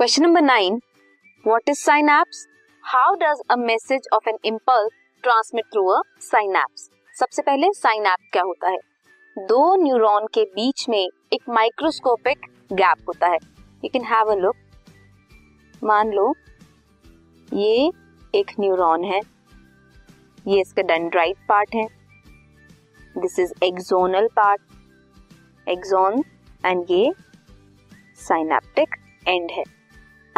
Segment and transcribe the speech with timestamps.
[0.00, 0.80] Question number nine
[1.44, 2.46] what is sign synapse
[2.84, 4.92] how does a message of an impulse
[5.24, 8.78] transmit through a synapse सबसे पहले साइनैप क्या होता है?
[9.36, 13.38] दो न्यूरॉन के बीच में एक माइक्रोस्कोपिक गैप होता है।
[13.84, 14.56] You can have a look
[15.82, 16.32] मान लो,
[17.52, 17.90] ये
[18.34, 19.20] एक न्यूरॉन है।
[20.46, 21.86] ये इसका डेंड्राइट पार्ट है।
[23.16, 26.22] This is axonal part axon
[26.64, 27.12] end ये
[28.20, 28.96] साइनेप्टिक
[29.28, 29.64] एंड है।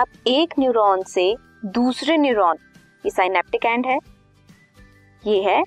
[0.02, 1.24] अब एक न्यूरॉन से
[1.74, 2.58] दूसरे न्यूरॉन
[3.04, 3.98] ये साइनेप्टिक एंड है,
[5.22, 5.62] ये है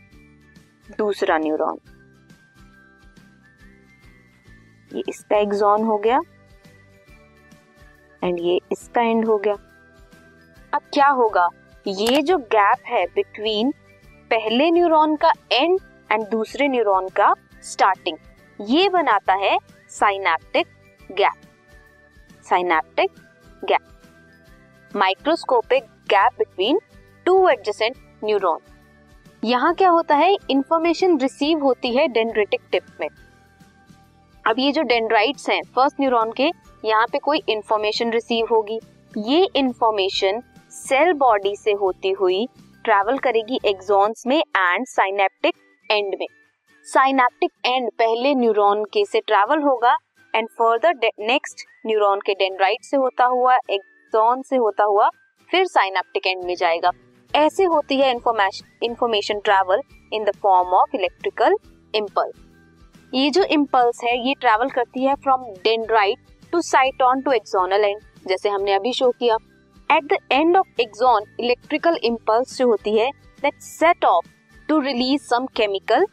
[0.98, 1.78] दूसरा न्यूरॉन
[4.92, 6.20] ये इसका एक्सॉन हो गया
[8.22, 9.54] एंड ये इसका एंड हो गया.
[10.74, 11.48] अब क्या होगा?
[11.86, 13.72] ये जो गैप है बिटवीन
[14.32, 15.80] पहले न्यूरॉन का एंड
[16.12, 18.18] एंड दूसरे न्यूरॉन का स्टार्टिंग
[18.60, 19.58] ये बनाता है
[19.92, 20.68] synaptic
[21.12, 21.42] gap
[22.50, 23.12] synaptic
[23.64, 23.95] gap
[24.96, 26.78] microscopic gap between
[27.26, 28.60] two adjacent neuron
[29.44, 30.36] यहाँ क्या होता है?
[30.50, 33.08] इंफॉर्मेशन रिसीव होती है डेंड्रेटिक टिप में।
[34.46, 36.50] अब ये जो डेंड्राइट्स हैं फ़र्स्ट न्यूरॉन के,
[36.84, 38.80] यहाँ पे कोई इंफॉर्मेशन रिसीव होगी।
[39.14, 40.42] ये इंफॉर्मेशन
[40.74, 42.46] सेल बॉडी से होती हुई
[42.86, 45.56] ट्रैवल करेगी एक्सॉन्स में एंड साइनेप्टिक
[45.90, 46.28] एंड में।
[46.88, 49.96] साइनेप्टिक एंड पहले न्यूरॉन के से ट्रैवल होगा
[50.34, 53.58] एंड फर्दर नेक्स्ट न्यूरॉन के डेंड्राइट से होता हुआ
[54.16, 55.10] एक्सॉन से होता हुआ
[55.50, 56.92] फिर साइनेप्टिक एंड में जाएगा।
[57.32, 59.82] ऐसे होती है information travel
[60.14, 61.56] in the form of electrical
[61.94, 62.44] impulse
[63.14, 66.18] ये जो इम्पल्स है, ये ट्रैवल करती है from dendrite
[66.54, 69.38] to cyton to axonal end जैसे हमने अभी शो किया।
[69.90, 73.10] At the end of axon electrical impulse जो होती है
[73.42, 74.30] that set off
[74.70, 76.06] to release some chemical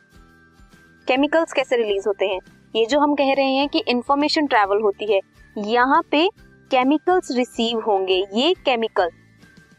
[1.07, 2.41] chemicals कैसे रिलीज़ होते हैं?
[2.75, 5.21] ये जो हम कह रहे हैं कि इंफॉर्मेशन ट्रैवल होती है,
[5.59, 6.29] यहाँ पे
[6.73, 9.09] केमिकल्स रिसीव होंगे, ये केमिकल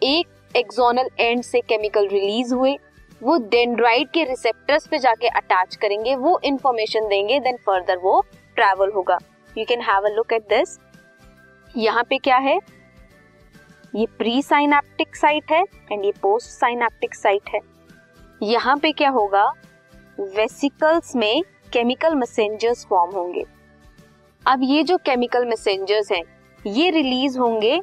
[0.02, 2.76] एक एक्सोनल एंड से केमिकल रिलीज़ हुए,
[3.22, 8.20] वो डेंड्राइट के रिसेप्टर्स पे जाके अटैच करेंगे, वो इंफॉर्मेशन देंगे देन फर्दर वो
[8.58, 9.18] ट्रैवल होगा।
[9.56, 10.78] You can have a look at this
[11.76, 12.58] यहाँ पे क्या है?
[13.94, 17.60] ये प्री साइनेप्टिक साइट है एंड ये पोस्ट साइनेप्टिक साइट है।
[18.42, 19.46] यहाँ पे क्या होगा?
[20.20, 21.42] वेसिकल्स में
[21.74, 23.46] केमिकल मैसेंजर्स फॉर्म होंगे।
[24.46, 26.24] अब ये जो केमिकल मैसेंजर्स हैं
[26.68, 27.82] ये रिलीज़ होंगे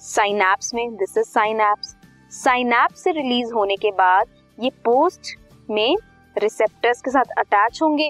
[0.00, 1.96] साइनैप्स में दिस इज़ साइनैप्स।
[2.30, 4.26] साइनैप्स से रिलीज़ होने के बाद
[4.60, 5.38] ये पोस्ट
[5.70, 5.96] में
[6.38, 8.08] रिसेप्टर्स के साथ अटैच होंगे।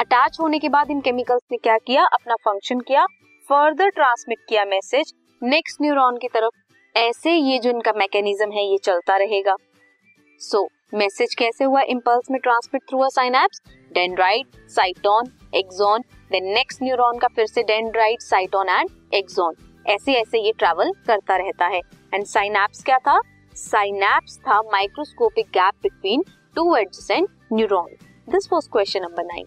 [0.00, 2.04] अटैच होने के बाद इन केमिकल्स ने क्या किया?
[2.04, 3.06] अपना फ़ंक्शन किया।
[3.48, 8.78] फर्दर ट्रांसमिट किया मैसेज नेक्स्ट न्यूरॉन की तरफ़। ऐसे ये जो इनका मैकेनिज्म है ये
[8.78, 9.56] चलता रहेगा।
[10.38, 13.62] सो so, मैसेज कैसे हुआ इम्पल्स में transmit through a synapse
[13.94, 15.24] dendrite cyton
[15.54, 16.00] axon
[16.32, 19.54] then next neuron का फिर से डेंड्राइट साइटोन एंड एक्सॉन
[19.86, 21.80] ऐसे ऐसे ये ट्रैवल करता रहता है।
[22.14, 23.20] एंड साइनैप्स क्या था?
[23.54, 26.24] साइनैप्स था microscopic gap between
[26.56, 27.86] two adjacent neuron
[28.28, 29.46] this was question number nine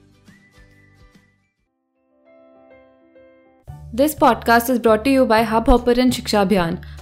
[3.96, 6.97] this podcast is brought you by Hubhopper Shiksha Abhiyan